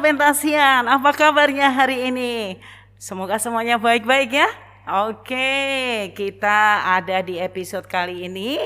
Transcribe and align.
Pentasian, 0.00 0.88
apa 0.88 1.12
kabarnya 1.12 1.68
hari 1.68 2.08
ini? 2.08 2.56
Semoga 2.96 3.36
semuanya 3.36 3.76
baik-baik 3.76 4.32
ya. 4.32 4.48
Oke, 5.04 6.08
kita 6.16 6.88
ada 6.96 7.20
di 7.20 7.36
episode 7.36 7.84
kali 7.84 8.24
ini 8.24 8.56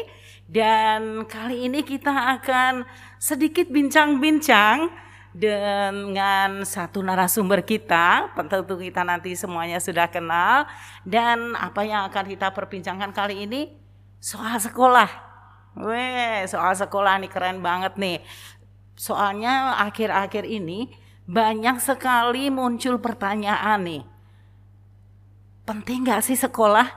dan 0.46 1.26
kali 1.26 1.66
ini 1.66 1.82
kita 1.82 2.38
akan 2.38 2.86
sedikit 3.18 3.66
bincang-bincang 3.66 4.94
dengan 5.34 6.62
satu 6.62 7.02
narasumber 7.02 7.66
kita, 7.66 8.30
tentu 8.38 8.78
kita 8.78 9.02
nanti 9.02 9.34
semuanya 9.34 9.82
sudah 9.82 10.06
kenal 10.06 10.70
dan 11.02 11.58
apa 11.58 11.82
yang 11.82 12.06
akan 12.14 12.30
kita 12.30 12.54
perbincangkan 12.54 13.10
kali 13.10 13.42
ini 13.42 13.74
soal 14.22 14.62
sekolah. 14.62 15.10
Weh, 15.82 16.46
soal 16.46 16.78
sekolah 16.78 17.18
nih 17.18 17.30
keren 17.34 17.58
banget 17.58 17.98
nih. 17.98 18.22
Soalnya 18.94 19.82
akhir-akhir 19.82 20.46
ini 20.46 21.02
banyak 21.24 21.80
sekali 21.80 22.52
muncul 22.52 23.00
pertanyaan 23.00 23.80
nih. 23.80 24.02
Penting 25.64 26.04
nggak 26.04 26.20
sih 26.20 26.36
sekolah? 26.36 26.88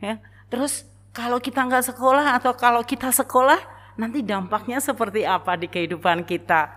Ya. 0.00 0.20
Terus 0.48 0.88
kalau 1.12 1.36
kita 1.40 1.64
nggak 1.64 1.92
sekolah 1.92 2.36
atau 2.40 2.56
kalau 2.56 2.80
kita 2.80 3.12
sekolah, 3.12 3.60
nanti 4.00 4.24
dampaknya 4.24 4.80
seperti 4.80 5.28
apa 5.28 5.56
di 5.56 5.68
kehidupan 5.68 6.24
kita? 6.24 6.72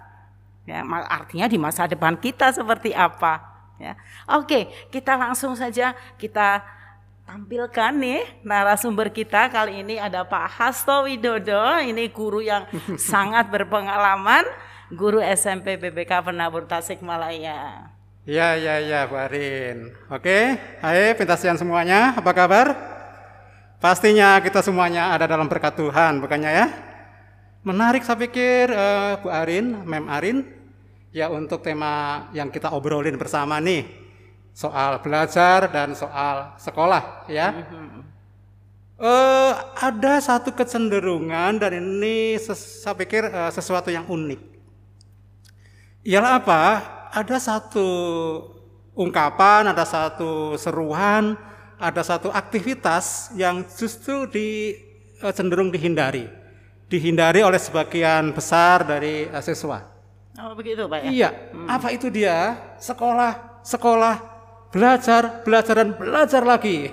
Ya, 0.67 0.83
artinya 1.07 1.47
di 1.49 1.57
masa 1.57 1.87
depan 1.87 2.19
kita 2.19 2.51
seperti 2.51 2.91
apa? 2.91 3.41
Ya. 3.79 3.95
Oke, 4.27 4.67
kita 4.91 5.16
langsung 5.16 5.55
saja 5.55 5.95
kita 6.19 6.59
tampilkan 7.23 7.94
nih 7.94 8.25
narasumber 8.41 9.13
kita 9.13 9.53
kali 9.53 9.85
ini 9.85 10.01
ada 10.01 10.25
Pak 10.25 10.49
Hasto 10.49 11.05
Widodo 11.05 11.77
ini 11.77 12.09
guru 12.09 12.41
yang 12.41 12.66
sangat 12.97 13.47
berpengalaman 13.53 14.44
guru 14.89 15.21
SMP 15.21 15.77
BBK 15.77 16.25
Penabur 16.25 16.65
Tasikmalaya. 16.65 17.93
Ya 18.25 18.53
ya 18.57 18.81
ya 18.81 19.05
Bu 19.09 19.17
Arin. 19.17 19.93
Oke, 20.09 20.57
hai 20.81 21.13
pentasian 21.17 21.57
semuanya, 21.57 22.13
apa 22.17 22.29
kabar? 22.33 22.67
Pastinya 23.79 24.37
kita 24.43 24.59
semuanya 24.59 25.15
ada 25.15 25.25
dalam 25.25 25.47
berkat 25.47 25.77
Tuhan, 25.77 26.19
bukannya 26.19 26.51
ya? 26.51 26.67
Menarik 27.63 28.03
saya 28.05 28.19
pikir 28.19 28.69
uh, 28.69 29.17
Bu 29.21 29.29
Arin, 29.33 29.81
Mem 29.85 30.05
Arin, 30.09 30.45
ya 31.13 31.29
untuk 31.29 31.61
tema 31.65 32.27
yang 32.33 32.53
kita 32.53 32.69
obrolin 32.73 33.17
bersama 33.17 33.57
nih 33.61 33.85
soal 34.53 34.99
belajar 34.99 35.69
dan 35.71 35.95
soal 35.95 36.53
sekolah 36.59 37.29
ya. 37.31 37.55
Uh, 38.99 39.55
ada 39.79 40.19
satu 40.19 40.51
kecenderungan 40.51 41.55
dan 41.55 41.71
ini 41.79 42.35
saya 42.35 42.91
pikir 42.99 43.31
uh, 43.31 43.47
sesuatu 43.47 43.87
yang 43.87 44.03
unik. 44.03 44.58
Ialah 46.08 46.31
apa? 46.39 46.61
Ada 47.11 47.38
satu 47.42 47.88
ungkapan, 48.95 49.67
ada 49.72 49.83
satu 49.83 50.56
seruan, 50.56 51.36
ada 51.80 52.02
satu 52.03 52.31
aktivitas 52.31 53.36
yang 53.36 53.64
justru 53.67 54.28
di 54.28 54.75
uh, 55.23 55.31
cenderung 55.31 55.72
dihindari, 55.72 56.28
dihindari 56.88 57.44
oleh 57.44 57.59
sebagian 57.59 58.31
besar 58.31 58.88
dari 58.88 59.28
uh, 59.28 59.44
siswa. 59.44 59.83
Oh 60.39 60.56
begitu 60.56 60.88
pak 60.88 61.03
ya? 61.03 61.09
Iya. 61.11 61.30
Hmm. 61.52 61.67
Apa 61.67 61.88
itu 61.91 62.08
dia? 62.08 62.56
Sekolah, 62.80 63.63
sekolah, 63.63 64.16
belajar, 64.72 65.44
belajar 65.44 65.84
dan 65.84 65.89
belajar 66.00 66.41
lagi. 66.47 66.88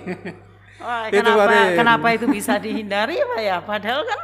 Wah, 0.82 1.06
itu 1.10 1.22
kenapa, 1.22 1.78
kenapa 1.78 2.06
itu 2.10 2.26
bisa 2.26 2.58
dihindari 2.58 3.22
Pak 3.22 3.40
ya? 3.40 3.56
Padahal 3.62 4.02
kan 4.02 4.20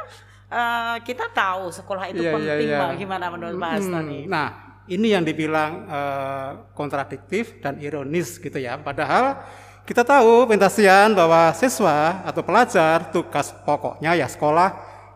uh, 0.51 0.95
kita 1.07 1.31
tahu 1.31 1.71
sekolah 1.71 2.11
itu 2.11 2.19
yeah, 2.19 2.31
iya, 2.31 2.35
penting 2.35 2.67
yeah, 2.67 2.75
yeah. 2.75 2.81
Pak. 2.83 2.91
Gimana 2.99 3.25
menurut 3.31 3.55
Pak? 3.55 3.71
Hmm, 3.79 4.27
nah, 4.27 4.72
ini 4.91 5.15
yang 5.15 5.23
dibilang 5.23 5.87
uh, 5.87 6.49
kontradiktif 6.75 7.63
dan 7.63 7.79
ironis 7.79 8.35
gitu 8.39 8.59
ya. 8.59 8.75
Padahal 8.79 9.39
kita 9.83 10.03
tahu 10.03 10.47
pentasian 10.47 11.11
bahwa 11.11 11.51
siswa 11.55 12.23
atau 12.23 12.39
pelajar 12.43 13.11
tugas 13.11 13.51
pokoknya 13.63 14.15
ya 14.15 14.27
sekolah, 14.27 14.69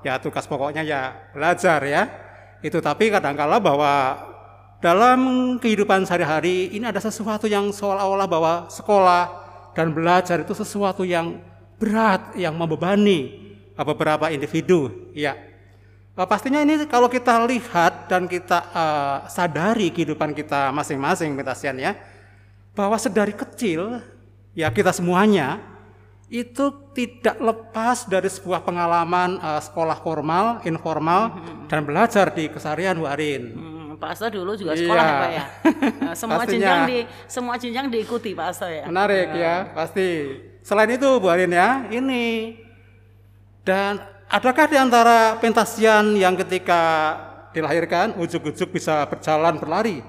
ya 0.04 0.20
tugas 0.20 0.48
pokoknya 0.48 0.84
ya 0.84 1.16
belajar 1.32 1.80
ya. 1.84 2.04
Itu 2.60 2.84
tapi 2.84 3.12
kadang-kala 3.12 3.60
bahwa 3.64 3.94
dalam 4.84 5.20
kehidupan 5.58 6.06
sehari-hari 6.06 6.70
ini 6.76 6.86
ada 6.86 7.00
sesuatu 7.00 7.48
yang 7.48 7.72
seolah-olah 7.72 8.28
bahwa 8.30 8.54
sekolah 8.68 9.24
dan 9.72 9.96
belajar 9.96 10.42
itu 10.44 10.54
sesuatu 10.54 11.08
yang 11.08 11.40
berat, 11.78 12.34
yang 12.36 12.54
membebani 12.58 13.48
beberapa 13.78 14.28
individu. 14.34 15.14
Ya, 15.14 15.38
pastinya 16.26 16.64
ini 16.66 16.88
kalau 16.90 17.06
kita 17.06 17.46
lihat 17.46 18.10
dan 18.10 18.26
kita 18.26 18.58
uh, 18.74 19.18
sadari 19.30 19.94
kehidupan 19.94 20.34
kita 20.34 20.74
masing-masing, 20.74 21.38
metasian 21.38 21.78
ya, 21.78 21.94
bahwa 22.74 22.98
sedari 22.98 23.38
kecil 23.38 24.02
ya 24.58 24.74
kita 24.74 24.90
semuanya 24.90 25.62
itu 26.28 26.74
tidak 26.98 27.38
lepas 27.38 28.10
dari 28.10 28.28
sebuah 28.32 28.66
pengalaman 28.66 29.38
uh, 29.38 29.62
sekolah 29.62 30.02
formal, 30.02 30.66
informal, 30.66 31.38
dan 31.70 31.86
belajar 31.86 32.34
di 32.34 32.50
keseharian 32.50 32.98
Warin. 32.98 33.44
Hmm 33.54 33.78
Pak 33.98 34.14
Asto 34.14 34.30
dulu 34.30 34.54
juga 34.54 34.78
sekolah 34.78 35.04
iya. 35.04 35.10
ya 35.10 35.18
Pak 35.18 35.30
ya. 35.34 35.46
Nah, 35.98 36.16
semua 36.22 36.44
jenjang 36.46 36.82
di 36.86 37.00
semua 37.26 37.56
jenjang 37.58 37.86
diikuti 37.90 38.38
Pak 38.38 38.48
Asto 38.54 38.70
ya. 38.70 38.86
Menarik 38.86 39.34
ya, 39.34 39.42
ya 39.42 39.56
pasti. 39.74 40.08
Selain 40.62 40.92
itu 40.94 41.08
Bu 41.18 41.32
Arin 41.32 41.50
ya, 41.50 41.88
ini 41.90 42.60
dan 43.66 43.98
adakah 44.28 44.66
di 44.68 44.78
antara 44.78 45.40
pentasian 45.40 46.16
yang 46.16 46.36
ketika 46.36 47.16
dilahirkan 47.56 48.14
ujuk-ujuk 48.20 48.76
bisa 48.76 49.08
berjalan 49.08 49.58
berlari? 49.58 50.04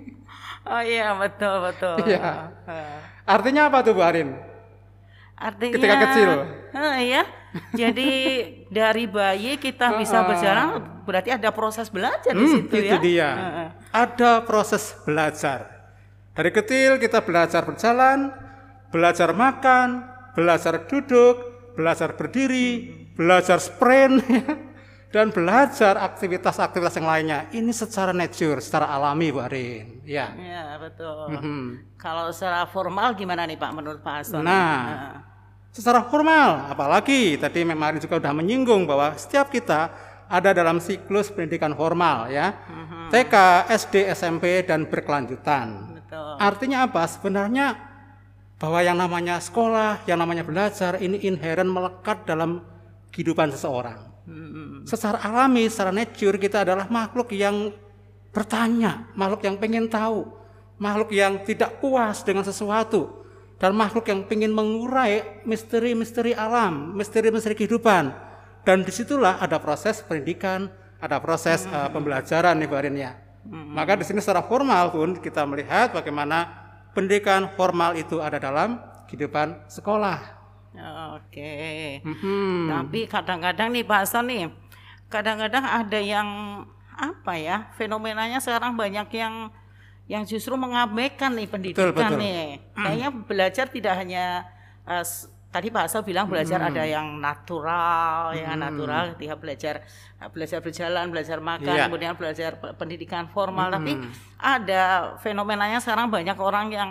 oh 0.70 0.82
iya 0.82 1.12
betul 1.18 1.54
betul. 1.66 1.96
Iya. 2.06 2.54
Artinya 3.26 3.68
apa 3.68 3.82
tuh 3.82 3.92
Bu 3.92 4.02
Arin? 4.06 4.38
Artinya 5.36 5.74
ketika 5.76 5.96
kecil. 6.08 6.30
Uh, 6.72 6.96
iya. 7.02 7.22
Jadi 7.76 8.10
dari 8.78 9.04
bayi 9.04 9.60
kita 9.60 10.00
bisa 10.00 10.24
berjalan 10.24 10.80
berarti 11.04 11.30
ada 11.32 11.52
proses 11.52 11.92
belajar 11.92 12.32
hmm, 12.32 12.40
di 12.40 12.46
situ 12.48 12.74
itu 12.80 12.96
ya. 12.96 12.98
dia. 13.02 13.30
Uh, 13.36 13.68
Ada 13.92 14.32
proses 14.48 14.96
belajar. 15.04 15.76
Dari 16.36 16.50
kecil 16.52 17.00
kita 17.00 17.24
belajar 17.24 17.64
berjalan, 17.64 18.32
belajar 18.92 19.32
makan, 19.32 20.04
belajar 20.36 20.84
duduk, 20.84 21.40
belajar 21.76 22.12
berdiri, 22.12 23.05
belajar 23.16 23.58
sprint 23.58 24.20
dan 25.14 25.32
belajar 25.32 25.96
aktivitas-aktivitas 25.96 27.00
yang 27.00 27.08
lainnya. 27.08 27.38
Ini 27.48 27.72
secara 27.72 28.12
nature, 28.12 28.60
secara 28.60 28.92
alami 28.92 29.32
Bu 29.32 29.40
Arin. 29.40 30.04
Ya. 30.04 30.36
Ya, 30.36 30.76
betul. 30.76 31.32
Mm 31.32 31.38
-hmm. 31.40 31.62
Kalau 31.96 32.28
secara 32.30 32.68
formal 32.68 33.16
gimana 33.16 33.48
nih 33.48 33.56
Pak 33.56 33.72
menurut 33.72 34.00
Pak 34.04 34.14
Hasan? 34.20 34.44
Nah, 34.44 34.52
nah, 34.52 35.14
secara 35.72 36.04
formal, 36.04 36.68
apalagi 36.68 37.40
tadi 37.40 37.64
memang 37.64 37.96
juga 37.96 38.20
sudah 38.20 38.34
menyinggung 38.36 38.84
bahwa 38.84 39.16
setiap 39.16 39.48
kita 39.48 39.88
ada 40.28 40.50
dalam 40.52 40.82
siklus 40.84 41.32
pendidikan 41.32 41.72
formal 41.72 42.28
ya. 42.28 42.52
Mm 42.68 42.84
-hmm. 42.84 43.04
TK, 43.08 43.34
SD, 43.72 43.94
SMP 44.12 44.44
dan 44.68 44.84
berkelanjutan. 44.84 45.96
Betul. 45.96 46.34
Artinya 46.36 46.84
apa? 46.84 47.08
Sebenarnya 47.08 47.78
bahwa 48.60 48.80
yang 48.84 49.00
namanya 49.00 49.40
sekolah, 49.40 50.04
yang 50.04 50.20
namanya 50.20 50.44
belajar 50.44 51.00
ini 51.00 51.24
inherent 51.24 51.72
melekat 51.72 52.24
dalam 52.28 52.75
kehidupan 53.16 53.48
seseorang. 53.56 54.12
Secara 54.84 55.24
alami, 55.24 55.64
secara 55.72 55.88
nature 55.88 56.36
kita 56.36 56.68
adalah 56.68 56.84
makhluk 56.92 57.32
yang 57.32 57.72
bertanya, 58.30 59.08
makhluk 59.16 59.40
yang 59.48 59.56
pengen 59.56 59.88
tahu, 59.88 60.28
makhluk 60.76 61.16
yang 61.16 61.40
tidak 61.48 61.80
puas 61.80 62.20
dengan 62.20 62.44
sesuatu, 62.44 63.24
dan 63.56 63.72
makhluk 63.72 64.04
yang 64.12 64.20
pengen 64.28 64.52
mengurai 64.52 65.40
misteri-misteri 65.48 66.36
alam, 66.36 66.92
misteri-misteri 66.92 67.56
kehidupan. 67.56 68.12
Dan 68.68 68.84
di 68.84 68.92
situlah 68.92 69.40
ada 69.40 69.56
proses 69.56 70.04
pendidikan, 70.04 70.68
ada 71.00 71.16
proses 71.22 71.64
uh, 71.72 71.88
pembelajaran 71.88 72.60
nih 72.60 72.68
ya. 73.00 73.16
Hmm. 73.46 73.72
Maka 73.72 73.96
di 73.96 74.04
sini 74.04 74.20
secara 74.20 74.44
formal 74.44 74.92
pun 74.92 75.16
kita 75.16 75.46
melihat 75.48 75.94
bagaimana 75.94 76.44
pendidikan 76.92 77.48
formal 77.56 77.96
itu 77.96 78.20
ada 78.20 78.36
dalam 78.36 78.76
kehidupan 79.08 79.70
sekolah. 79.70 80.35
Oke. 81.16 81.52
Hmm. 82.04 82.68
Tapi 82.68 83.08
kadang-kadang 83.08 83.72
nih 83.72 83.84
Pak 83.84 83.98
Hasan 84.04 84.28
nih, 84.28 84.52
kadang-kadang 85.08 85.64
ada 85.64 85.98
yang 86.00 86.28
apa 86.96 87.36
ya 87.36 87.68
fenomenanya 87.76 88.40
sekarang 88.40 88.72
banyak 88.72 89.04
yang 89.12 89.52
yang 90.08 90.24
justru 90.24 90.56
mengabaikan 90.56 91.34
nih 91.36 91.48
pendidikan 91.50 91.92
betul, 91.92 92.16
betul. 92.16 92.18
nih. 92.22 92.62
Kayaknya 92.72 93.08
belajar 93.26 93.66
tidak 93.68 93.94
hanya 93.98 94.24
uh, 94.86 95.04
tadi 95.50 95.68
Pak 95.72 95.82
Hasan 95.88 96.02
bilang 96.06 96.30
belajar 96.30 96.60
hmm. 96.62 96.68
ada 96.70 96.82
yang 96.86 97.06
natural, 97.18 98.32
hmm. 98.32 98.38
yang 98.38 98.56
natural 98.60 99.04
ketika 99.16 99.34
belajar 99.40 99.74
belajar 100.30 100.58
berjalan, 100.62 101.04
belajar 101.10 101.38
makan, 101.42 101.74
yeah. 101.74 101.86
kemudian 101.88 102.14
belajar 102.14 102.50
pendidikan 102.78 103.26
formal. 103.32 103.72
Hmm. 103.72 103.76
Tapi 103.80 103.92
ada 104.38 105.16
fenomenanya 105.24 105.82
sekarang 105.82 106.12
banyak 106.12 106.38
orang 106.38 106.66
yang 106.70 106.90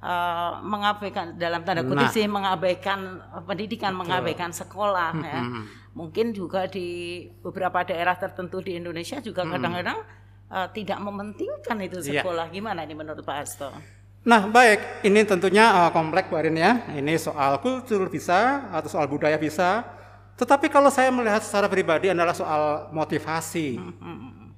uh, 0.00 0.60
mengabaikan 0.64 1.36
dalam 1.36 1.62
tanda 1.62 1.84
kutip 1.84 2.08
nah. 2.08 2.12
sih 2.12 2.24
mengabaikan 2.26 3.20
pendidikan, 3.44 3.92
Betul. 3.94 4.00
mengabaikan 4.04 4.50
sekolah 4.50 5.10
mm 5.14 5.20
-hmm. 5.22 5.30
ya. 5.30 5.40
Mungkin 5.90 6.26
juga 6.32 6.70
di 6.70 7.26
beberapa 7.42 7.82
daerah 7.84 8.16
tertentu 8.16 8.62
di 8.62 8.78
Indonesia 8.78 9.18
juga 9.20 9.44
kadang-kadang 9.44 9.98
mm. 10.00 10.52
uh, 10.54 10.68
tidak 10.72 10.98
mementingkan 11.02 11.76
itu 11.84 11.98
Iya. 12.00 12.22
sekolah. 12.24 12.48
Gimana 12.48 12.86
ini 12.86 12.94
menurut 12.96 13.22
Pak 13.22 13.36
Hasto? 13.36 13.68
Nah, 14.20 14.52
baik, 14.52 15.00
ini 15.08 15.24
tentunya 15.24 15.64
uh, 15.72 15.90
kompleks 15.96 16.28
Bu 16.28 16.36
Arin 16.36 16.52
ya. 16.52 16.84
Ini 16.92 17.16
soal 17.16 17.56
kultur 17.64 18.04
bisa 18.12 18.68
atau 18.68 18.88
soal 18.92 19.08
budaya 19.08 19.40
bisa. 19.40 19.80
Tetapi 20.36 20.68
kalau 20.68 20.92
saya 20.92 21.08
melihat 21.08 21.40
secara 21.40 21.68
pribadi 21.68 22.12
adalah 22.12 22.36
soal 22.36 22.92
motivasi. 22.92 23.80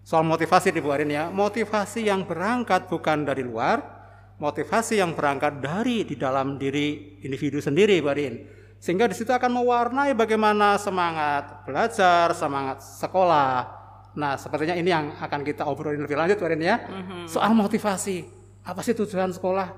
Soal 0.03 0.27
motivasi 0.27 0.75
di 0.75 0.83
Bu 0.83 0.91
Arin 0.91 1.11
ya. 1.15 1.31
Motivasi 1.31 2.11
yang 2.11 2.27
berangkat 2.27 2.91
bukan 2.91 3.23
dari 3.23 3.47
luar, 3.47 4.02
motivasi 4.43 4.99
yang 4.99 5.15
berangkat 5.15 5.63
dari 5.63 6.03
di 6.03 6.19
dalam 6.19 6.59
diri 6.59 7.23
individu 7.23 7.63
sendiri 7.63 8.03
Bu 8.03 8.11
Arin. 8.11 8.35
Sehingga 8.83 9.07
di 9.07 9.15
situ 9.15 9.31
akan 9.31 9.63
mewarnai 9.63 10.11
bagaimana 10.19 10.75
semangat 10.75 11.63
belajar, 11.63 12.35
semangat 12.35 12.83
sekolah. 12.83 13.79
Nah, 14.19 14.35
sepertinya 14.35 14.75
ini 14.75 14.91
yang 14.91 15.15
akan 15.23 15.47
kita 15.47 15.63
obrolin 15.71 16.03
lebih 16.03 16.19
lanjut 16.19 16.43
Bu 16.43 16.51
Arin 16.51 16.59
ya. 16.59 16.83
Soal 17.31 17.55
motivasi. 17.55 18.27
Apa 18.67 18.83
sih 18.83 18.99
tujuan 18.99 19.31
sekolah? 19.31 19.71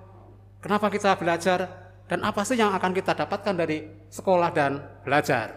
Kenapa 0.65 0.89
kita 0.89 1.13
belajar? 1.21 1.69
Dan 2.09 2.25
apa 2.25 2.41
sih 2.49 2.57
yang 2.57 2.73
akan 2.73 2.93
kita 2.97 3.13
dapatkan 3.13 3.53
dari 3.53 4.09
sekolah 4.09 4.49
dan 4.53 4.81
belajar? 5.05 5.53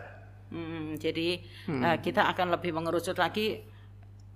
Hmm, 0.47 0.95
jadi 0.95 1.43
uh, 1.67 1.97
kita 1.99 2.23
akan 2.35 2.55
lebih 2.55 2.71
mengerucut 2.75 3.19
lagi. 3.19 3.63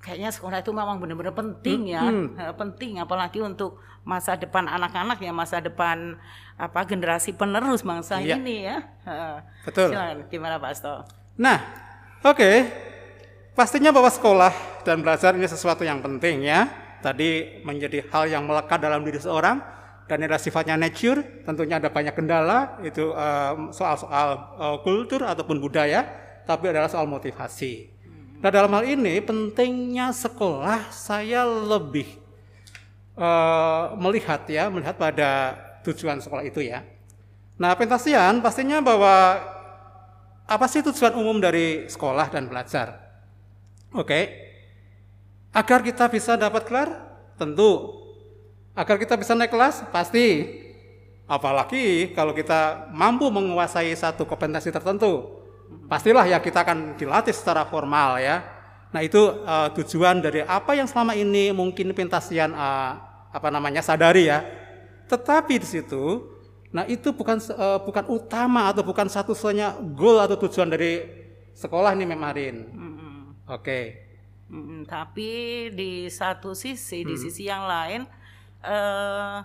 Kayaknya 0.02 0.30
sekolah 0.34 0.58
itu 0.60 0.74
memang 0.74 0.98
benar-benar 0.98 1.32
penting 1.32 1.94
ya, 1.94 2.02
Uh, 2.02 2.54
penting 2.58 2.98
apalagi 2.98 3.38
untuk 3.38 3.78
masa 4.02 4.34
depan 4.34 4.66
anak-anak 4.66 5.22
ya, 5.22 5.30
masa 5.30 5.62
depan 5.62 6.18
apa 6.58 6.82
generasi 6.90 7.38
penerus 7.38 7.86
bangsa 7.86 8.18
Iya. 8.18 8.42
ini 8.42 8.66
ya. 8.66 8.82
Uh, 9.06 9.38
Betul. 9.62 9.94
silakan, 9.94 10.18
gimana 10.28 10.58
Pak 10.58 10.70
Asto? 10.74 11.06
Nah, 11.38 11.58
oke. 12.26 12.52
Pastinya 13.54 13.94
bahwa 13.94 14.10
sekolah 14.10 14.50
dan 14.82 15.06
belajar 15.06 15.38
ini 15.38 15.46
sesuatu 15.46 15.86
yang 15.86 16.02
penting 16.02 16.50
ya. 16.50 16.66
Tadi 17.02 17.62
menjadi 17.62 18.06
hal 18.10 18.26
yang 18.26 18.46
melekat 18.46 18.78
dalam 18.78 19.02
diri 19.02 19.18
seorang 19.18 19.58
dan 20.06 20.18
ini 20.18 20.26
adalah 20.26 20.42
sifatnya 20.42 20.78
nature. 20.78 21.46
Tentunya 21.46 21.78
ada 21.78 21.90
banyak 21.90 22.14
kendala 22.14 22.78
itu 22.82 23.10
em, 23.12 23.70
soal-soal 23.70 24.30
eh, 24.56 24.78
kultur 24.82 25.26
ataupun 25.26 25.58
budaya, 25.58 26.06
tapi 26.46 26.70
adalah 26.70 26.90
soal 26.90 27.06
motivasi. 27.06 28.01
Nah, 28.42 28.50
dalam 28.50 28.74
hal 28.74 28.90
ini 28.90 29.22
pentingnya 29.22 30.10
sekolah 30.10 30.90
saya 30.90 31.46
lebih 31.46 32.10
eh, 33.14 33.84
melihat 34.02 34.42
ya, 34.50 34.66
melihat 34.74 34.98
pada 34.98 35.54
tujuan 35.86 36.18
sekolah 36.18 36.42
itu 36.42 36.66
ya. 36.66 36.82
Nah, 37.62 37.78
pentasian 37.78 38.42
pastinya 38.42 38.82
bahwa 38.82 39.38
apa 40.50 40.66
sih 40.66 40.82
tujuan 40.82 41.14
umum 41.14 41.38
dari 41.38 41.86
sekolah 41.86 42.34
dan 42.34 42.50
belajar? 42.50 42.98
Oke. 43.94 44.50
Agar 45.54 45.86
kita 45.86 46.10
bisa 46.10 46.34
dapat 46.34 46.66
gelar? 46.66 46.90
Tentu. 47.38 48.02
Agar 48.74 48.98
kita 48.98 49.20
bisa 49.22 49.38
naik 49.38 49.54
kelas? 49.54 49.86
Pasti. 49.94 50.48
Apalagi 51.30 52.12
kalau 52.18 52.34
kita 52.34 52.90
mampu 52.90 53.30
menguasai 53.30 53.94
satu 53.94 54.26
kompetensi 54.26 54.74
tertentu. 54.74 55.41
Pastilah 55.92 56.24
ya 56.24 56.40
kita 56.40 56.64
akan 56.64 56.96
dilatih 56.96 57.36
secara 57.36 57.68
formal 57.68 58.16
ya. 58.24 58.44
Nah, 58.92 59.02
itu 59.04 59.20
eh, 59.44 59.70
tujuan 59.76 60.20
dari 60.20 60.44
apa 60.44 60.76
yang 60.76 60.88
selama 60.88 61.16
ini 61.16 61.52
mungkin 61.52 61.92
pentasian 61.96 62.52
eh, 62.52 62.92
apa 63.32 63.48
namanya 63.52 63.84
sadari 63.84 64.28
ya. 64.28 64.44
Tetapi 65.08 65.60
di 65.60 65.68
situ 65.68 66.28
nah 66.72 66.88
itu 66.88 67.12
bukan 67.12 67.36
eh, 67.40 67.80
bukan 67.84 68.08
utama 68.08 68.72
atau 68.72 68.84
bukan 68.88 69.12
satu-satunya 69.12 69.76
goal 69.96 70.24
atau 70.24 70.40
tujuan 70.48 70.72
dari 70.72 71.04
sekolah 71.52 71.92
nih 71.96 72.08
Memarin. 72.08 72.56
Mm-mm. 72.72 73.16
Oke. 73.52 74.08
Mm, 74.52 74.84
tapi 74.88 75.32
di 75.72 76.12
satu 76.12 76.52
sisi, 76.52 77.04
Hmm. 77.04 77.08
di 77.12 77.16
sisi 77.16 77.48
yang 77.48 77.64
lain, 77.68 78.04
eh 78.64 79.38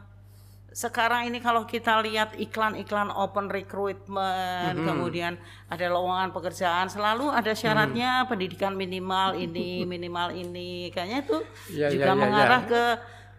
sekarang 0.77 1.25
ini 1.25 1.41
kalau 1.41 1.65
kita 1.65 2.05
lihat 2.05 2.37
iklan-iklan 2.37 3.09
open 3.09 3.49
recruitment, 3.49 4.77
Hmm. 4.77 4.85
kemudian 4.85 5.41
ada 5.67 5.87
lowongan 5.89 6.31
pekerjaan, 6.31 6.87
selalu 6.87 7.33
ada 7.33 7.57
syaratnya 7.57 8.29
pendidikan 8.29 8.77
minimal 8.77 9.33
ini, 9.35 9.83
minimal 9.89 10.37
ini, 10.37 10.93
kayaknya 10.93 11.25
itu 11.25 11.39
Iya, 11.73 11.87
juga 11.89 12.05
iya, 12.05 12.13
iya, 12.13 12.21
mengarah 12.21 12.61
iya. 12.61 12.69
ke 12.69 12.83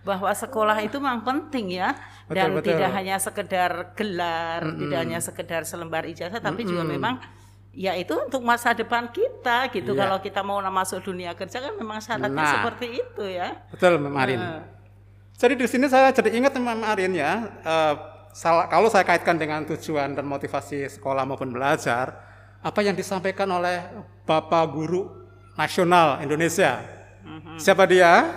bahwa 0.01 0.31
sekolah 0.34 0.78
itu 0.81 0.98
memang 0.98 1.22
penting 1.22 1.78
ya 1.78 1.94
dan 2.25 2.50
Betul, 2.50 2.57
betul. 2.57 2.69
tidak 2.74 2.89
hanya 2.95 3.16
sekedar 3.19 3.72
gelar, 3.94 4.62
tidak 4.63 4.98
hanya 4.98 5.19
sekedar 5.19 5.62
selembar 5.62 6.10
ijazah, 6.10 6.40
tapi 6.40 6.63
juga 6.63 6.88
memang 6.88 7.22
ya 7.69 7.94
itu 7.94 8.18
untuk 8.18 8.42
masa 8.42 8.74
depan 8.74 9.13
kita 9.13 9.69
gitu. 9.69 9.94
Iya. 9.94 10.00
Kalau 10.01 10.18
kita 10.18 10.42
mau 10.42 10.57
masuk 10.63 11.06
dunia 11.06 11.38
kerja 11.38 11.62
kan 11.62 11.78
memang 11.78 12.01
syaratnya 12.01 12.33
Nah. 12.33 12.54
seperti 12.57 12.98
itu 12.98 13.24
ya. 13.30 13.62
Betul, 13.69 14.01
Memarin. 14.01 14.40
Eh, 14.42 14.62
Jadi 15.38 15.54
di 15.54 15.68
sini 15.69 15.86
saya 15.86 16.10
jadi 16.10 16.34
ingat 16.34 16.57
Memarin 16.57 17.13
ya. 17.13 17.45
salah, 18.34 18.66
kalau 18.66 18.89
saya 18.89 19.06
kaitkan 19.06 19.38
dengan 19.38 19.62
tujuan 19.69 20.18
dan 20.18 20.25
motivasi 20.25 20.89
sekolah 20.98 21.30
maupun 21.30 21.54
belajar, 21.54 22.18
apa 22.62 22.80
yang 22.81 22.98
disampaikan 22.98 23.45
oleh 23.54 23.86
Bapak 24.25 24.66
Guru 24.74 25.06
Nasional 25.54 26.25
Indonesia. 26.25 26.81
Siapa 27.62 27.86
dia? 27.86 28.34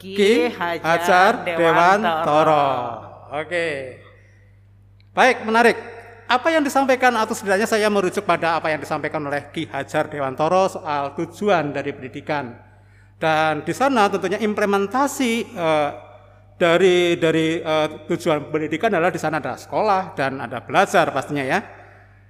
Ki 0.00 0.48
Hajar, 0.56 1.44
Dewantoro. 1.44 2.68
Oke. 3.36 4.00
Baik, 5.12 5.44
menarik. 5.44 5.76
Apa 6.26 6.50
yang 6.50 6.64
disampaikan 6.64 7.14
atau 7.14 7.32
setidaknya 7.36 7.68
saya 7.70 7.86
merujuk 7.86 8.26
pada 8.26 8.58
apa 8.58 8.72
yang 8.72 8.80
disampaikan 8.80 9.20
oleh 9.20 9.52
Ki 9.52 9.68
Hajar 9.68 10.08
Dewantoro 10.08 10.80
soal 10.80 11.12
tujuan 11.12 11.76
dari 11.76 11.92
pendidikan. 11.92 12.56
Dan 13.16 13.64
di 13.64 13.72
sana 13.72 14.12
tentunya 14.12 14.36
implementasi 14.36 15.32
eh, 15.56 15.90
dari 16.56 17.20
dari 17.20 17.60
eh, 17.60 17.88
tujuan 18.08 18.48
pendidikan 18.48 18.88
adalah 18.88 19.12
di 19.12 19.20
sana 19.20 19.38
ada 19.38 19.60
sekolah 19.60 20.16
dan 20.16 20.40
ada 20.40 20.64
belajar 20.64 21.12
pastinya 21.12 21.44
ya. 21.44 21.60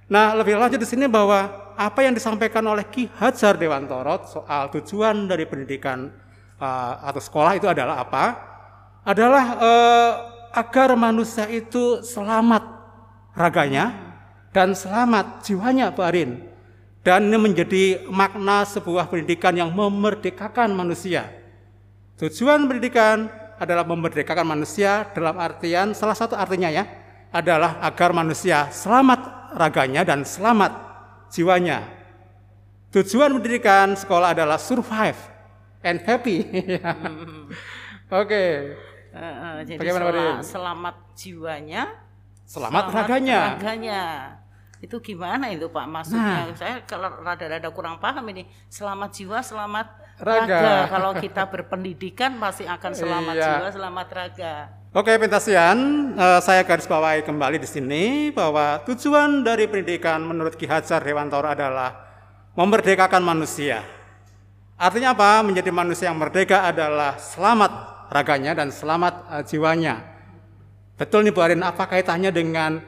Nah, 0.07 0.35
lebih 0.35 0.55
lanjut 0.55 0.79
di 0.79 0.87
sini 0.87 1.07
bahwa 1.07 1.71
apa 1.75 1.99
yang 2.03 2.15
disampaikan 2.15 2.63
oleh 2.63 2.87
Ki 2.87 3.11
Hajar 3.19 3.59
Dewantoro 3.59 4.23
soal 4.23 4.71
tujuan 4.71 5.27
dari 5.27 5.47
pendidikan 5.47 6.11
eh, 6.59 6.93
atau 7.07 7.21
sekolah 7.23 7.55
itu 7.55 7.67
adalah 7.71 8.03
apa? 8.03 8.25
Adalah 9.07 9.45
eh, 9.63 10.11
agar 10.59 10.95
manusia 10.99 11.47
itu 11.47 12.03
selamat 12.03 12.63
raganya 13.31 13.95
dan 14.51 14.75
selamat 14.75 15.47
jiwanya, 15.47 15.95
Pak 15.95 16.07
Arin. 16.07 16.43
Dan 17.05 17.31
ini 17.31 17.39
menjadi 17.39 17.83
makna 18.11 18.67
sebuah 18.67 19.07
pendidikan 19.07 19.55
yang 19.55 19.71
memerdekakan 19.71 20.75
manusia. 20.75 21.31
Tujuan 22.19 22.67
pendidikan 22.67 23.31
adalah 23.57 23.83
memerdekakan 23.83 24.45
manusia 24.45 25.09
dalam 25.11 25.37
artian 25.37 25.91
salah 25.91 26.13
satu 26.13 26.37
artinya 26.37 26.69
ya 26.69 26.85
adalah 27.33 27.81
agar 27.83 28.13
manusia 28.13 28.69
selamat 28.69 29.53
raganya 29.57 30.05
dan 30.05 30.23
selamat 30.23 30.71
jiwanya. 31.33 31.83
Tujuan 32.93 33.35
pendidikan 33.35 33.93
sekolah 33.99 34.31
adalah 34.31 34.55
survive 34.55 35.19
and 35.83 35.99
happy. 36.07 36.47
Oke, 38.07 38.43
eh, 39.11 39.19
eh, 39.19 39.57
jadi 39.67 39.79
Bagaimana, 39.83 40.03
Pak 40.07 40.13
sela- 40.13 40.23
Din? 40.23 40.37
selamat 40.47 40.95
jiwanya, 41.19 41.83
selamat 42.47 42.83
raganya. 42.95 43.39
raganya. 43.59 44.01
Itu 44.79 45.01
gimana 45.01 45.49
itu 45.51 45.67
Pak 45.67 45.85
maksudnya? 45.89 46.53
Saya 46.55 46.85
kalau 46.87 47.09
rada-rada 47.19 47.67
kurang 47.73 47.97
paham 47.99 48.23
ini. 48.31 48.45
Selamat 48.71 49.09
jiwa, 49.11 49.41
selamat 49.43 49.89
Raga. 50.17 50.49
raga. 50.49 50.75
Kalau 50.89 51.11
kita 51.21 51.43
berpendidikan 51.45 52.41
pasti 52.41 52.65
akan 52.65 52.91
selamat 52.97 53.33
Iya. 53.37 53.45
jiwa, 53.53 53.69
selamat 53.69 54.07
raga. 54.09 54.53
Oke, 54.97 55.13
Pentasian, 55.21 55.77
eh, 56.17 56.39
saya 56.41 56.65
garis 56.65 56.89
bawahi 56.89 57.21
kembali 57.21 57.61
di 57.61 57.69
sini 57.69 58.33
bahwa 58.33 58.81
tujuan 58.89 59.45
dari 59.45 59.69
pendidikan 59.69 60.25
menurut 60.25 60.57
Ki 60.57 60.65
Hajar 60.65 61.05
Dewantoro 61.05 61.45
adalah 61.53 61.93
memerdekakan 62.57 63.21
manusia. 63.21 63.85
Artinya 64.73 65.13
apa? 65.13 65.45
Menjadi 65.45 65.69
manusia 65.69 66.09
yang 66.09 66.17
merdeka 66.17 66.65
adalah 66.65 67.21
selamat 67.21 67.71
raganya 68.09 68.57
dan 68.57 68.73
selamat 68.73 69.13
eh, 69.37 69.43
jiwanya. 69.45 70.01
Betul 70.97 71.29
nih 71.29 71.33
Bu 71.35 71.45
Arin, 71.45 71.61
apa 71.61 71.85
kaitannya 71.85 72.33
dengan 72.33 72.81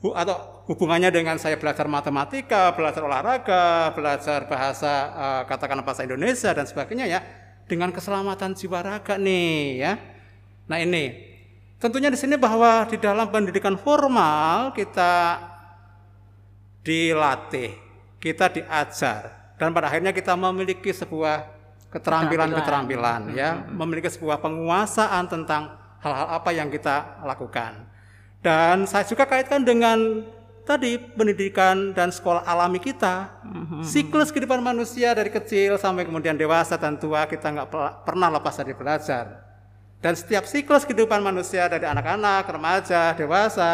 atau 0.00 0.59
hubungannya 0.70 1.10
dengan 1.10 1.34
saya 1.34 1.58
belajar 1.58 1.90
matematika, 1.90 2.70
belajar 2.78 3.02
olahraga, 3.02 3.90
belajar 3.90 4.46
bahasa 4.46 4.92
eh, 5.10 5.42
katakanlah 5.50 5.82
bahasa 5.82 6.06
Indonesia 6.06 6.54
dan 6.54 6.62
sebagainya 6.62 7.10
ya 7.10 7.20
dengan 7.66 7.90
keselamatan 7.90 8.54
jiwa 8.54 8.78
raga 8.78 9.18
nih 9.18 9.82
ya. 9.82 9.98
Nah 10.70 10.78
ini 10.78 11.26
tentunya 11.82 12.06
di 12.06 12.14
sini 12.14 12.38
bahwa 12.38 12.86
di 12.86 13.02
dalam 13.02 13.26
pendidikan 13.34 13.74
formal 13.74 14.70
kita 14.70 15.42
dilatih, 16.86 17.74
kita 18.22 18.46
diajar 18.54 19.54
dan 19.58 19.74
pada 19.74 19.90
akhirnya 19.90 20.14
kita 20.14 20.38
memiliki 20.38 20.94
sebuah 20.94 21.50
keterampilan-keterampilan 21.90 23.34
ya, 23.34 23.66
memiliki 23.74 24.06
sebuah 24.06 24.38
penguasaan 24.38 25.26
tentang 25.26 25.74
hal-hal 25.98 26.28
apa 26.30 26.50
yang 26.54 26.70
kita 26.70 27.26
lakukan. 27.26 27.90
Dan 28.40 28.86
saya 28.86 29.04
juga 29.04 29.26
kaitkan 29.28 29.66
dengan 29.66 30.24
tadi 30.64 30.96
pendidikan 30.96 31.92
dan 31.96 32.14
sekolah 32.14 32.46
alami 32.46 32.78
kita, 32.78 33.30
mm-hmm. 33.42 33.82
siklus 33.84 34.30
kehidupan 34.30 34.60
manusia 34.62 35.12
dari 35.12 35.28
kecil 35.28 35.76
sampai 35.80 36.06
kemudian 36.06 36.38
dewasa 36.38 36.78
dan 36.78 36.96
tua 36.96 37.26
kita 37.26 37.50
nggak 37.50 37.68
pernah 38.06 38.28
lepas 38.28 38.54
dari 38.60 38.72
belajar. 38.76 39.50
Dan 40.00 40.16
setiap 40.16 40.48
siklus 40.48 40.88
kehidupan 40.88 41.20
manusia 41.20 41.68
dari 41.68 41.84
anak-anak, 41.84 42.48
remaja, 42.48 43.12
dewasa, 43.12 43.70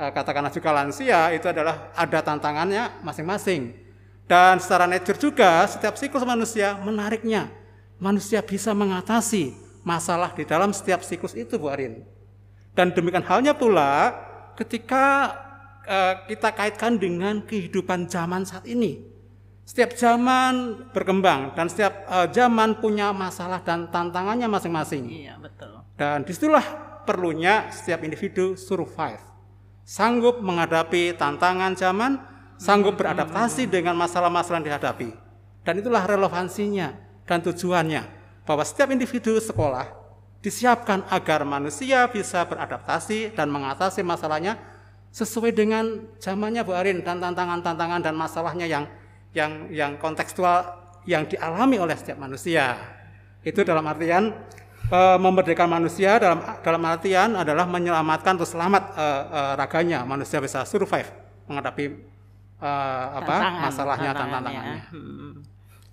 eh, 0.00 0.10
katakanlah 0.14 0.48
juga 0.48 0.72
lansia 0.72 1.28
itu 1.36 1.44
adalah 1.44 1.92
ada 1.92 2.24
tantangannya 2.24 3.04
masing-masing. 3.04 3.76
Dan 4.24 4.60
secara 4.60 4.84
nature 4.88 5.16
juga 5.16 5.64
setiap 5.68 5.96
siklus 5.96 6.24
manusia 6.24 6.76
menariknya 6.80 7.48
manusia 7.98 8.40
bisa 8.40 8.72
mengatasi 8.72 9.52
masalah 9.82 10.32
di 10.32 10.46
dalam 10.46 10.70
setiap 10.70 11.02
siklus 11.02 11.34
itu 11.34 11.58
Bu 11.58 11.68
Arin. 11.68 12.06
Dan 12.72 12.94
demikian 12.94 13.26
halnya 13.26 13.52
pula 13.58 14.14
ketika 14.54 15.34
kita 16.28 16.52
kaitkan 16.52 17.00
dengan 17.00 17.40
kehidupan 17.42 18.06
zaman 18.12 18.44
saat 18.44 18.68
ini. 18.68 19.08
Setiap 19.68 19.92
zaman 20.00 20.88
berkembang 20.96 21.52
dan 21.52 21.68
setiap 21.68 22.08
uh, 22.08 22.24
zaman 22.32 22.80
punya 22.80 23.12
masalah 23.12 23.60
dan 23.60 23.92
tantangannya 23.92 24.48
masing-masing. 24.48 25.04
Iya, 25.04 25.36
betul. 25.36 25.84
Dan 25.92 26.24
di 26.24 26.32
situlah 26.32 26.64
perlunya 27.04 27.68
setiap 27.68 28.00
individu 28.00 28.56
survive. 28.56 29.20
Sanggup 29.84 30.40
menghadapi 30.40 31.16
tantangan 31.16 31.76
zaman, 31.76 32.16
sanggup 32.56 32.96
hmm. 32.96 33.00
beradaptasi 33.04 33.68
dengan 33.68 33.92
masalah-masalah 33.96 34.64
yang 34.64 34.72
dihadapi. 34.72 35.12
Dan 35.68 35.84
itulah 35.84 36.00
relevansinya 36.04 36.96
dan 37.28 37.44
tujuannya 37.44 38.02
bahwa 38.48 38.64
setiap 38.64 38.88
individu 38.88 39.36
sekolah 39.36 39.84
disiapkan 40.40 41.04
agar 41.12 41.44
manusia 41.44 42.08
bisa 42.08 42.40
beradaptasi 42.48 43.36
dan 43.36 43.52
mengatasi 43.52 44.00
masalahnya 44.00 44.56
sesuai 45.12 45.56
dengan 45.56 46.04
zamannya 46.20 46.62
Bu 46.62 46.76
Arin 46.76 47.00
dan 47.00 47.18
tantangan-tantangan 47.18 48.00
dan 48.04 48.14
masalahnya 48.14 48.66
yang 48.68 48.84
yang 49.32 49.68
yang 49.72 49.92
kontekstual 50.00 50.78
yang 51.08 51.24
dialami 51.24 51.80
oleh 51.80 51.96
setiap 51.96 52.20
manusia. 52.20 52.76
Itu 53.40 53.64
dalam 53.64 53.86
artian 53.88 54.34
e, 54.92 55.00
memerdekakan 55.16 55.80
manusia 55.80 56.20
dalam 56.20 56.44
dalam 56.60 56.82
artian 56.84 57.32
adalah 57.32 57.64
menyelamatkan 57.64 58.36
atau 58.36 58.48
selamat 58.48 58.82
e, 58.92 59.06
e, 59.06 59.40
raganya 59.56 60.04
manusia 60.04 60.42
bisa 60.42 60.64
survive 60.68 61.08
menghadapi 61.48 61.84
e, 62.60 62.70
apa 63.14 63.24
Tantangan, 63.24 63.62
masalahnya 63.64 64.10
tantangannya. 64.12 64.76
Hmm. 64.92 65.32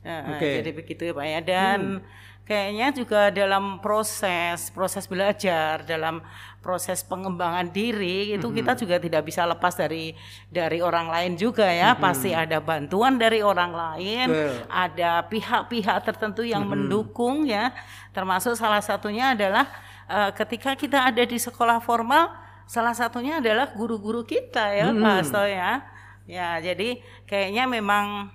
Nah, 0.05 0.37
okay. 0.37 0.61
Jadi 0.61 0.71
begitu 0.75 1.01
ya 1.09 1.13
Pak 1.17 1.25
ya. 1.25 1.39
Dan 1.41 1.79
hmm. 1.81 1.99
kayaknya 2.45 2.87
juga 2.93 3.21
dalam 3.33 3.81
proses 3.81 4.69
proses 4.69 5.09
belajar, 5.09 5.81
dalam 5.81 6.21
proses 6.65 7.05
pengembangan 7.05 7.69
diri 7.69 8.33
itu 8.33 8.49
hmm. 8.49 8.57
kita 8.57 8.73
juga 8.73 8.97
tidak 8.97 9.21
bisa 9.29 9.45
lepas 9.45 9.77
dari 9.77 10.17
dari 10.49 10.81
orang 10.81 11.13
lain 11.13 11.37
juga 11.37 11.69
ya. 11.69 11.93
Hmm. 11.93 12.01
Pasti 12.01 12.33
ada 12.33 12.57
bantuan 12.57 13.21
dari 13.21 13.45
orang 13.45 13.69
lain, 13.69 14.33
ada 14.65 15.21
pihak-pihak 15.29 16.01
tertentu 16.01 16.41
yang 16.41 16.65
hmm. 16.65 16.73
mendukung 16.73 17.45
ya. 17.45 17.69
Termasuk 18.09 18.57
salah 18.57 18.81
satunya 18.81 19.37
adalah 19.37 19.69
uh, 20.09 20.33
ketika 20.33 20.73
kita 20.73 21.13
ada 21.13 21.21
di 21.21 21.37
sekolah 21.37 21.77
formal, 21.85 22.33
salah 22.65 22.97
satunya 22.97 23.37
adalah 23.37 23.69
guru-guru 23.77 24.25
kita 24.25 24.73
ya, 24.73 24.89
hmm. 24.89 25.05
Pak 25.05 25.15
Asto 25.21 25.45
ya. 25.45 25.85
Ya, 26.25 26.57
jadi 26.57 27.05
kayaknya 27.29 27.69
memang 27.69 28.33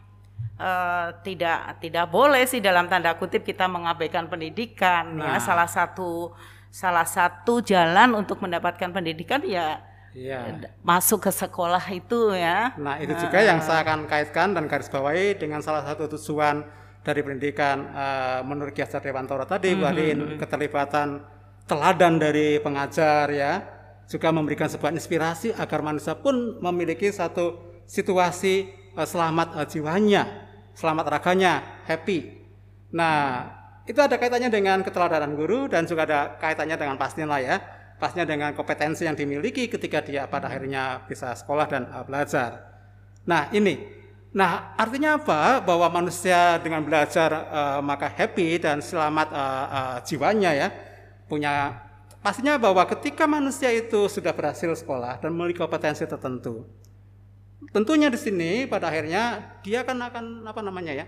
uh, 0.61 1.09
tidak 1.25 1.83
tidak 1.83 2.07
boleh 2.07 2.47
sih 2.47 2.63
dalam 2.63 2.87
tanda 2.87 3.17
kutip 3.19 3.43
kita 3.43 3.67
mengabaikan 3.67 4.31
pendidikan 4.31 5.19
ya. 5.19 5.19
nah. 5.19 5.35
ya 5.35 5.43
salah 5.43 5.67
satu 5.67 6.31
salah 6.71 7.05
satu 7.05 7.61
jalan 7.61 8.15
untuk 8.15 8.39
mendapatkan 8.41 8.91
pendidikan 8.95 9.43
ya 9.43 9.83
Iya. 10.11 10.67
masuk 10.83 11.23
ke 11.23 11.31
sekolah 11.31 11.87
itu 11.95 12.35
ya. 12.35 12.75
Nah 12.83 12.99
itu 12.99 13.15
juga 13.15 13.39
uh, 13.39 13.47
yang 13.47 13.63
saya 13.63 13.87
akan 13.87 14.11
kaitkan 14.11 14.59
dan 14.59 14.67
garis 14.67 14.91
bawahi 14.91 15.39
dengan 15.39 15.63
salah 15.63 15.87
satu 15.87 16.11
tujuan 16.11 16.67
dari 17.07 17.23
pendidikan 17.23 17.87
uh, 17.95 18.43
menurut 18.43 18.75
Kiai 18.75 18.91
Dewantoro 18.91 19.47
tadi, 19.47 19.71
mm 19.71 19.79
-hmm. 19.79 20.39
keterlibatan 20.43 21.23
teladan 21.71 22.19
dari 22.19 22.59
pengajar 22.59 23.31
ya, 23.31 23.63
juga 24.11 24.35
memberikan 24.35 24.67
sebuah 24.67 24.91
inspirasi 24.91 25.55
agar 25.55 25.79
manusia 25.79 26.19
pun 26.19 26.59
memiliki 26.59 27.15
satu 27.15 27.79
situasi 27.87 28.67
uh, 28.99 29.07
selamat 29.07 29.63
uh, 29.63 29.67
jiwanya 29.71 30.51
selamat 30.81 31.07
raganya, 31.13 31.85
happy. 31.85 32.41
Nah, 32.97 33.47
itu 33.91 33.99
ada 33.99 34.15
kaitannya 34.15 34.47
dengan 34.47 34.87
keteladanan 34.87 35.35
guru 35.35 35.67
dan 35.67 35.83
juga 35.83 36.07
ada 36.07 36.21
kaitannya 36.39 36.79
dengan 36.79 36.95
pastinya 36.95 37.35
lah 37.35 37.43
ya. 37.43 37.57
Pastinya 37.99 38.25
dengan 38.25 38.55
kompetensi 38.55 39.03
yang 39.03 39.19
dimiliki 39.19 39.67
ketika 39.67 40.01
dia 40.01 40.31
pada 40.31 40.47
akhirnya 40.47 41.05
bisa 41.05 41.35
sekolah 41.35 41.67
dan 41.67 41.83
uh, 41.91 42.07
belajar. 42.07 42.71
Nah, 43.27 43.51
ini. 43.51 43.99
Nah, 44.31 44.79
artinya 44.79 45.19
apa? 45.19 45.59
Bahwa 45.61 45.91
manusia 45.91 46.63
dengan 46.63 46.87
belajar 46.87 47.29
uh, 47.29 47.81
maka 47.83 48.07
happy 48.07 48.63
dan 48.63 48.79
selamat 48.79 49.29
uh, 49.35 49.67
uh, 49.69 49.97
jiwanya 50.07 50.55
ya. 50.55 50.69
Punya 51.27 51.83
pastinya 52.23 52.57
bahwa 52.57 52.87
ketika 52.89 53.27
manusia 53.27 53.75
itu 53.75 54.07
sudah 54.07 54.33
berhasil 54.33 54.71
sekolah 54.79 55.19
dan 55.19 55.35
memiliki 55.35 55.61
kompetensi 55.61 56.07
tertentu, 56.07 56.65
tentunya 57.75 58.09
di 58.09 58.17
sini 58.17 58.65
pada 58.65 58.89
akhirnya 58.89 59.55
dia 59.61 59.85
akan 59.85 59.99
akan 60.09 60.25
apa 60.49 60.61
namanya 60.65 60.93
ya 61.05 61.07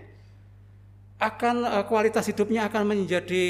akan 1.23 1.55
uh, 1.63 1.83
kualitas 1.87 2.27
hidupnya 2.27 2.67
akan 2.67 2.83
menjadi 2.83 3.45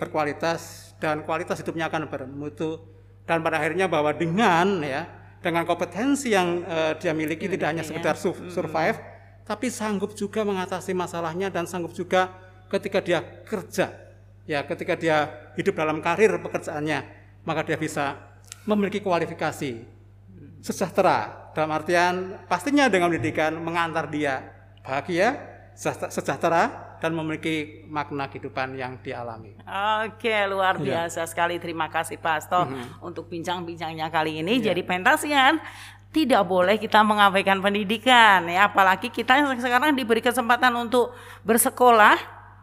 berkualitas 0.00 0.92
dan 0.96 1.20
kualitas 1.28 1.60
hidupnya 1.60 1.92
akan 1.92 2.08
bermutu. 2.08 2.80
Dan 3.24 3.40
pada 3.40 3.60
akhirnya 3.60 3.88
bahwa 3.88 4.12
dengan 4.12 4.84
ya 4.84 5.08
dengan 5.40 5.68
kompetensi 5.68 6.32
yang 6.32 6.64
uh, 6.64 6.92
dia 6.96 7.12
miliki 7.12 7.48
tidak 7.48 7.76
hanya 7.76 7.84
sekedar 7.84 8.16
survive 8.16 8.96
hmm. 8.96 9.44
tapi 9.44 9.68
sanggup 9.68 10.16
juga 10.16 10.40
mengatasi 10.44 10.96
masalahnya 10.96 11.52
dan 11.52 11.68
sanggup 11.68 11.92
juga 11.92 12.32
ketika 12.72 13.04
dia 13.04 13.20
kerja. 13.44 13.92
Ya 14.44 14.60
ketika 14.64 14.96
dia 14.96 15.28
hidup 15.56 15.76
dalam 15.76 16.04
karir 16.04 16.36
pekerjaannya 16.40 17.04
maka 17.44 17.64
dia 17.64 17.76
bisa 17.76 18.16
memiliki 18.64 19.04
kualifikasi 19.04 19.84
sejahtera. 20.64 21.52
Dalam 21.52 21.70
artian 21.70 22.14
pastinya 22.50 22.88
dengan 22.90 23.12
pendidikan 23.12 23.54
mengantar 23.60 24.10
dia 24.10 24.42
bahagia, 24.82 25.38
sejahtera 26.10 26.83
dan 27.04 27.12
memiliki 27.12 27.84
makna 27.84 28.32
kehidupan 28.32 28.80
yang 28.80 28.96
dialami. 29.04 29.52
Oke, 30.08 30.32
luar 30.48 30.80
ya. 30.80 31.04
biasa 31.04 31.28
sekali. 31.28 31.60
Terima 31.60 31.92
kasih 31.92 32.16
Pak 32.16 32.34
Asto 32.40 32.64
mm 32.64 32.72
-hmm. 32.72 33.04
untuk 33.04 33.28
bincang-bincangnya 33.28 34.08
kali 34.08 34.40
ini. 34.40 34.64
Ya. 34.64 34.72
Jadi 34.72 34.88
pentasian 34.88 35.60
tidak 36.16 36.48
boleh 36.48 36.80
kita 36.80 37.04
mengabaikan 37.04 37.58
pendidikan 37.58 38.46
ya 38.46 38.70
apalagi 38.70 39.10
kita 39.10 39.34
sekarang 39.58 39.98
diberi 39.98 40.22
kesempatan 40.22 40.70
untuk 40.78 41.10
bersekolah 41.42 42.14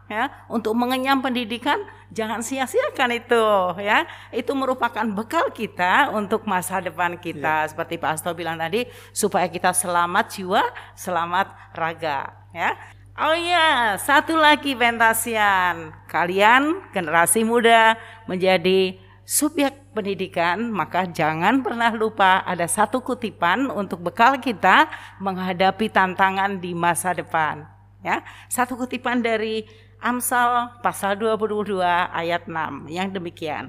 ya 0.08 0.32
untuk 0.48 0.72
mengenyam 0.72 1.20
pendidikan 1.20 1.76
jangan 2.08 2.40
sia-siakan 2.40 3.12
itu 3.12 3.44
ya 3.80 4.08
itu 4.32 4.52
merupakan 4.56 5.04
bekal 5.12 5.52
kita 5.52 6.08
untuk 6.16 6.48
masa 6.48 6.80
depan 6.80 7.20
kita 7.20 7.64
ya. 7.64 7.68
seperti 7.68 8.00
Pak 8.00 8.10
Asto 8.16 8.32
bilang 8.32 8.56
tadi 8.56 8.88
supaya 9.12 9.44
kita 9.52 9.76
selamat 9.76 10.32
jiwa 10.32 10.64
selamat 10.96 11.76
raga 11.76 12.32
ya 12.56 12.76
Oh 13.12 13.36
iya, 13.36 14.00
satu 14.00 14.40
lagi 14.40 14.72
pentasian. 14.72 15.92
Kalian 16.08 16.80
generasi 16.96 17.44
muda 17.44 17.92
menjadi 18.24 18.96
subjek 19.28 19.92
pendidikan, 19.92 20.72
maka 20.72 21.04
jangan 21.04 21.60
pernah 21.60 21.92
lupa 21.92 22.40
ada 22.40 22.64
satu 22.64 23.04
kutipan 23.04 23.68
untuk 23.68 24.00
bekal 24.00 24.40
kita 24.40 24.88
menghadapi 25.20 25.92
tantangan 25.92 26.56
di 26.56 26.72
masa 26.72 27.12
depan. 27.12 27.68
Ya, 28.00 28.24
satu 28.48 28.80
kutipan 28.80 29.20
dari 29.20 29.68
Amsal 30.00 30.80
pasal 30.80 31.20
22 31.20 31.84
ayat 32.16 32.48
6 32.48 32.88
yang 32.88 33.12
demikian. 33.12 33.68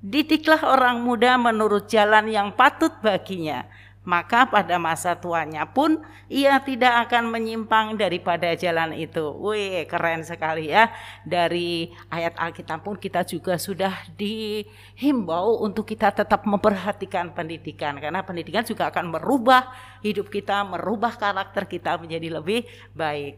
Didiklah 0.00 0.64
orang 0.64 1.04
muda 1.04 1.36
menurut 1.36 1.92
jalan 1.92 2.24
yang 2.32 2.56
patut 2.56 2.96
baginya, 3.04 3.68
maka 4.08 4.48
pada 4.48 4.80
masa 4.80 5.12
tuanya 5.20 5.68
pun 5.68 6.00
ia 6.32 6.56
tidak 6.64 7.04
akan 7.04 7.28
menyimpang 7.28 8.00
daripada 8.00 8.56
jalan 8.56 8.96
itu. 8.96 9.36
Wih, 9.36 9.84
keren 9.84 10.24
sekali 10.24 10.72
ya. 10.72 10.88
Dari 11.28 11.92
ayat 12.08 12.40
Alkitab 12.40 12.80
pun 12.80 12.96
kita 12.96 13.28
juga 13.28 13.60
sudah 13.60 13.92
dihimbau 14.16 15.60
untuk 15.60 15.84
kita 15.84 16.08
tetap 16.08 16.48
memperhatikan 16.48 17.36
pendidikan 17.36 18.00
karena 18.00 18.24
pendidikan 18.24 18.64
juga 18.64 18.88
akan 18.88 19.12
merubah 19.12 19.68
hidup 20.00 20.32
kita, 20.32 20.64
merubah 20.64 21.12
karakter 21.20 21.68
kita 21.68 22.00
menjadi 22.00 22.40
lebih 22.40 22.64
baik. 22.96 23.36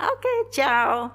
Oke, 0.00 0.24
okay, 0.24 0.38
ciao. 0.48 1.12